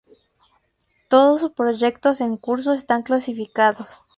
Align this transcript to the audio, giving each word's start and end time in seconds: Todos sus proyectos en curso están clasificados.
Todos 1.09 1.41
sus 1.41 1.51
proyectos 1.51 2.21
en 2.21 2.35
curso 2.35 2.73
están 2.73 3.03
clasificados. 3.03 4.01